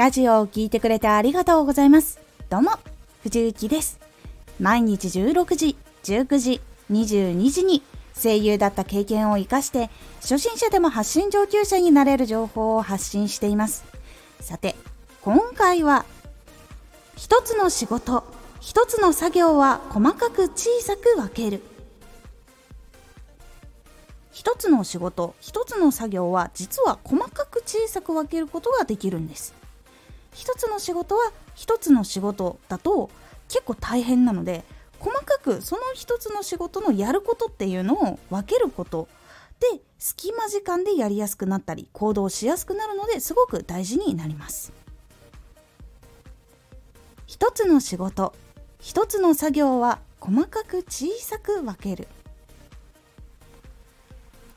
[0.00, 2.18] ラジオを聴いてくれてありがとうございます。
[2.48, 2.70] どうも、
[3.22, 4.00] 藤幸です。
[4.58, 7.82] 毎日16時、19時、22時に
[8.18, 9.90] 声優だった経験を活かして
[10.22, 13.84] 初心者でも発信上級者になれる情報を発信しています。
[14.40, 14.74] さて、
[15.20, 16.06] 今回は
[17.18, 18.24] 一つの仕事、
[18.58, 21.60] 一つの作業は細かく小さく分ける。
[24.32, 29.59] 一つの仕事、一つの作業は実は細かく小さく分けることができるんです。
[30.32, 33.10] 一つの仕事は一つの仕事だと
[33.48, 34.64] 結構大変なので
[34.98, 39.08] 細かくその一つの仕事のやることっていうのを分けること。
[39.58, 44.72] で隙間時間でやりやすくなったり行動しやすくなるのですごく大事になります。
[47.26, 48.34] 一つの仕事
[48.80, 52.08] 一つの作業は細かく小さく分ける。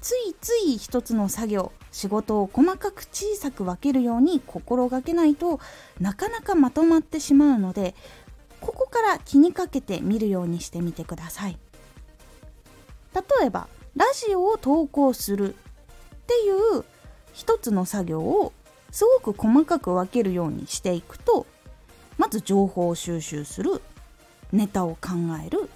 [0.00, 5.60] ついつい一つの作業仕事を細かく小さく分けるように心がけないと
[6.00, 7.94] なかなかまとまってしまうので
[8.60, 11.58] ここから気にかけて見るようにしてみてください。
[13.14, 15.56] 例えばラジオを投稿するっ
[16.26, 16.84] ていう
[17.32, 18.52] 一つの作業を
[18.90, 21.46] すごく細かく分けるようにしていくと
[22.18, 23.82] まず情報を収集する
[24.52, 25.10] ネタを考
[25.44, 25.68] える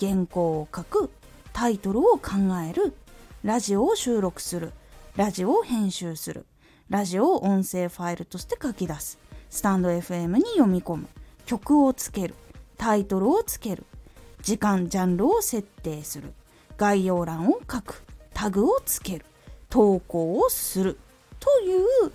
[0.00, 1.10] 原稿を書く
[1.52, 2.32] タイトルを考
[2.68, 2.94] える
[3.42, 4.72] ラジオを収録する。
[5.16, 6.44] ラジオを編集する。
[6.90, 9.18] ラジオを音声ファイルとして書き出す。
[9.48, 11.08] スタンド FM に読み込む。
[11.46, 12.34] 曲をつける。
[12.76, 13.86] タイトルをつける。
[14.42, 16.34] 時間ジャンルを設定する。
[16.76, 18.02] 概要欄を書く。
[18.34, 19.24] タグをつける。
[19.70, 20.98] 投稿をする。
[21.38, 22.12] という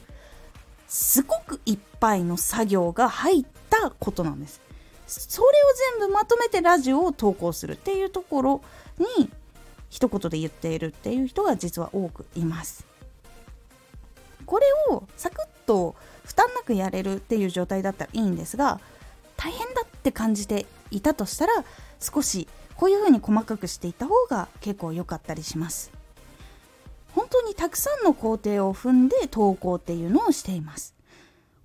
[0.88, 4.62] すごくいっぱいの作業が入ったことなんです。
[5.08, 5.52] それを
[6.00, 8.62] 全部まとめてラジオを投稿するっていうところ
[9.18, 9.32] に
[9.96, 12.86] 一言で言っているっていう人が実は多くいます。
[14.46, 18.82] これをサクッと負担なくやれるっていう状態だったらいいんですが
[19.38, 21.64] 大変だって感じていたとしたら
[22.02, 25.94] 少しこういうふうに細かくしていった方が結構良かったりします。
[27.14, 30.94] 本当にたくさんの工程を踏んで投稿っていうのをしています。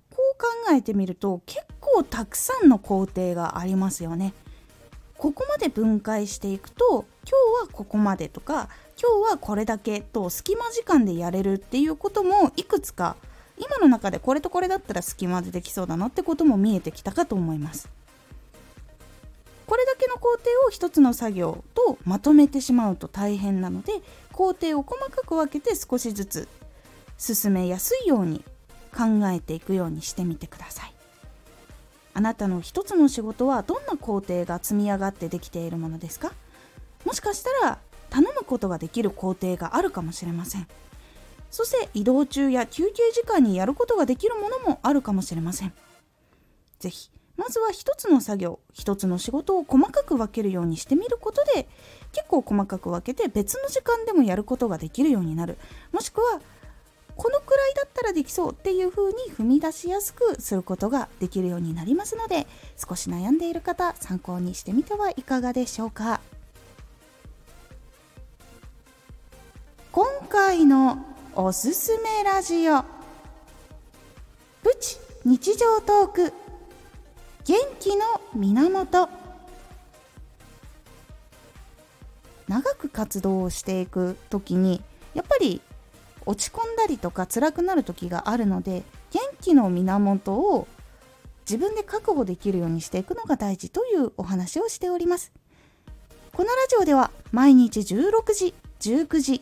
[0.09, 4.33] こう考えてみると結構たくさんの工程がありますよね。
[5.17, 8.69] ここまで分解していくと今日はここまでとか
[9.01, 13.15] 今日はこれだけと隙間時間でやれるっていうこともいくつか
[13.57, 17.89] 今の中でこれとこれだったら隙間でできそうだなってことも見えてきたかと思います。
[19.67, 23.93] これだけの工程を一つの作業とまとめてしまうと大変なので
[24.33, 26.47] 工程を細かく分けて少しずつ
[27.17, 28.43] 進めやすいように
[28.93, 30.93] 考えていくようにしてみてください。
[32.13, 36.33] あなたの一つの仕事はどんな工程が積み上がってできているものですか？
[37.05, 37.79] もしかしたら
[38.09, 40.67] 頼むことができる工程があるかもしれません。
[41.49, 45.73] そして移動中や休憩時間にやることができるものもあるかもしれません。
[46.79, 51.67] ぜひまずは一つの作業一つの仕事を細かく分けるようにしてみることで
[52.11, 55.57] 結構細かく分けて別の時間でもやることができるようになる。
[55.91, 56.39] もしくは
[57.17, 62.47] このくらいだったらできそうっていう風に踏み出しやすくすることができるようになりますので
[62.77, 66.21] 少し悩んでいる方参考にしてみてはいかがでしょうか。
[70.31, 70.97] 回の
[71.35, 72.83] おすすめラジオ。
[74.63, 76.33] プチ日常トーク。
[77.43, 79.09] 元気の源。
[82.47, 84.81] 長く活動をしていく時に
[85.13, 85.59] やっぱり
[86.25, 90.65] 落ち込んだりとか辛くなる時があるので元気の源を
[91.41, 95.33] 自分で確保できるようにしていくのが大事というお話をしております。
[96.31, 99.41] このラジオでは毎日16時19時